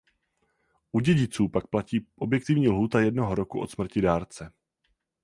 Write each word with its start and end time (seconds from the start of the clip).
U 0.91 0.99
dědiců 0.99 1.47
pak 1.49 1.67
platí 1.67 2.07
objektivní 2.15 2.67
lhůta 2.69 2.99
jednoho 2.99 3.35
roku 3.35 3.59
od 3.61 3.71
smrti 3.71 4.01
dárce. 4.01 4.53